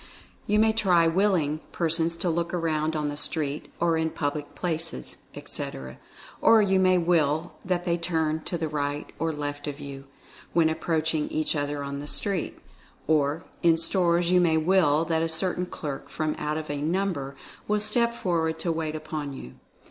You 0.47 0.57
may 0.57 0.73
try 0.73 1.05
"willing" 1.05 1.59
persons 1.71 2.15
to 2.15 2.29
look 2.31 2.55
around 2.55 2.95
on 2.95 3.09
the 3.09 3.15
street, 3.15 3.71
or 3.79 3.97
in 3.97 4.09
public 4.09 4.55
places, 4.55 5.17
etc. 5.35 5.99
Or 6.41 6.59
you 6.59 6.79
may 6.79 6.97
"will" 6.97 7.53
that 7.63 7.85
they 7.85 7.99
turn 7.99 8.41
to 8.45 8.57
the 8.57 8.67
right 8.67 9.11
or 9.19 9.31
left 9.31 9.67
of 9.67 9.79
you, 9.79 10.05
when 10.53 10.69
approaching 10.69 11.27
each 11.29 11.55
other 11.55 11.83
on 11.83 11.99
the 11.99 12.07
street. 12.07 12.57
Or, 13.05 13.43
in 13.61 13.77
stores 13.77 14.31
you 14.31 14.41
may 14.41 14.57
"will" 14.57 15.05
that 15.05 15.21
a 15.21 15.29
certain 15.29 15.67
clerk, 15.67 16.09
from 16.09 16.33
out 16.39 16.57
of 16.57 16.71
a 16.71 16.81
number, 16.81 17.35
will 17.67 17.79
step 17.79 18.15
for 18.15 18.39
ward 18.39 18.57
to 18.57 18.71
wait 18.71 18.95
upon 18.95 19.33
you. 19.33 19.53